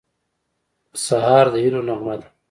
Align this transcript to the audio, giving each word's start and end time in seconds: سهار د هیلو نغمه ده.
سهار 1.05 1.45
د 1.53 1.55
هیلو 1.63 1.81
نغمه 1.87 2.15
ده. 2.19 2.27